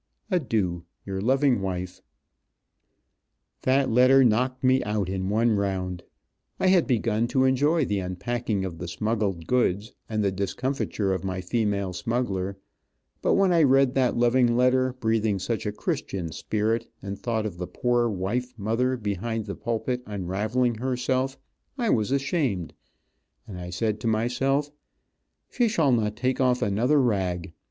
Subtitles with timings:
[0.31, 0.83] Adieu.
[1.05, 2.01] "Your loving wife."
[3.61, 6.01] That letter knocked me out in one round.
[6.59, 11.23] I had begun to enjoy the unpacking of the smuggled goods, and the discomfiture of
[11.23, 12.57] my female smuggler,
[13.21, 17.57] but when I read that loving letter, breathing such a Christian spirit, and thought of
[17.57, 21.37] the poor wife mother behind the pulpit unravelling herself,
[21.77, 22.73] I was ashamed,
[23.47, 24.71] and I said to myself,
[25.47, 27.53] "she shall not take off another rag.